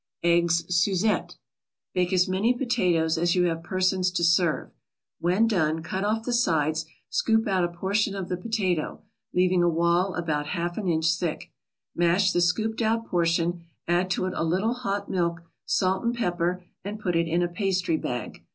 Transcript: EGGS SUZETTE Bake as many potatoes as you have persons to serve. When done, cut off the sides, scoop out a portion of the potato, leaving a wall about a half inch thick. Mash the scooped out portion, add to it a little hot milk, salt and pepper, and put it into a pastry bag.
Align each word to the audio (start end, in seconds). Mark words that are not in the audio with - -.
EGGS 0.23 0.65
SUZETTE 0.75 1.35
Bake 1.93 2.11
as 2.11 2.27
many 2.27 2.55
potatoes 2.55 3.19
as 3.19 3.35
you 3.35 3.43
have 3.43 3.61
persons 3.61 4.09
to 4.09 4.23
serve. 4.23 4.71
When 5.19 5.45
done, 5.45 5.83
cut 5.83 6.03
off 6.03 6.23
the 6.25 6.33
sides, 6.33 6.87
scoop 7.11 7.47
out 7.47 7.63
a 7.63 7.67
portion 7.67 8.15
of 8.15 8.27
the 8.27 8.35
potato, 8.35 9.03
leaving 9.31 9.61
a 9.61 9.69
wall 9.69 10.15
about 10.15 10.47
a 10.47 10.55
half 10.57 10.75
inch 10.79 11.13
thick. 11.13 11.51
Mash 11.93 12.31
the 12.31 12.41
scooped 12.41 12.81
out 12.81 13.05
portion, 13.05 13.61
add 13.87 14.09
to 14.09 14.25
it 14.25 14.33
a 14.35 14.43
little 14.43 14.73
hot 14.73 15.07
milk, 15.07 15.43
salt 15.67 16.03
and 16.03 16.15
pepper, 16.15 16.63
and 16.83 16.99
put 16.99 17.15
it 17.15 17.27
into 17.27 17.45
a 17.45 17.49
pastry 17.49 17.95
bag. 17.97 18.43